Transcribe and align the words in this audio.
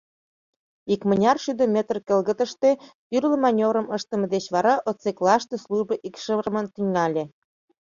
Икмыняр 0.93 1.37
шӱдӧ 1.43 1.65
метр 1.75 1.97
келгытыште 2.07 2.69
тӱрлӧ 3.07 3.35
манёврым 3.45 3.87
ыштыме 3.97 4.27
деч 4.33 4.45
вара 4.53 4.73
отсеклаште 4.89 5.55
службо 5.63 5.95
икшырымын 6.07 6.65
тӱҥале. 6.73 7.23